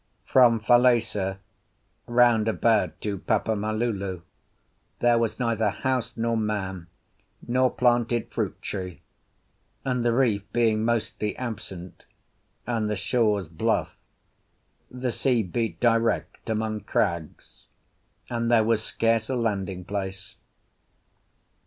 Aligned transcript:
From 0.25 0.59
Falesá 0.59 1.37
round 2.07 2.47
about 2.47 2.99
to 3.01 3.19
Papa 3.19 3.51
malulu, 3.55 4.23
there 4.97 5.19
was 5.19 5.37
neither 5.39 5.69
house, 5.69 6.17
nor 6.17 6.35
man, 6.35 6.87
nor 7.47 7.69
planted 7.69 8.31
fruit 8.31 8.59
tree; 8.63 9.03
and 9.85 10.03
the 10.03 10.11
reef 10.11 10.41
being 10.51 10.83
mostly 10.83 11.37
absent, 11.37 12.05
and 12.65 12.89
the 12.89 12.95
shores 12.95 13.47
bluff, 13.47 13.95
the 14.89 15.11
sea 15.11 15.43
beat 15.43 15.79
direct 15.79 16.49
among 16.49 16.79
crags, 16.79 17.67
and 18.27 18.49
there 18.49 18.63
was 18.63 18.83
scarce 18.83 19.29
a 19.29 19.35
landing 19.35 19.85
place. 19.85 20.35